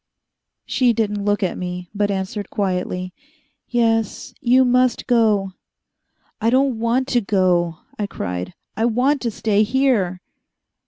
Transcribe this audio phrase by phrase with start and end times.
[0.65, 3.13] She didn't look at me, but answered quietly,
[3.67, 5.53] "Yes, you must go."
[6.41, 10.19] "I don't want to go," I cried, "I want to stay here!"